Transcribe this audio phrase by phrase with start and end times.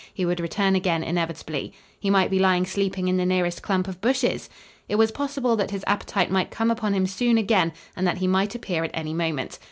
[0.11, 1.73] He would return again inevitably.
[1.99, 4.49] He might be lying sleeping in the nearest clump of bushes!
[4.89, 8.25] It was possible that his appetite might come upon him soon again and that he
[8.25, 9.59] might appear at any moment.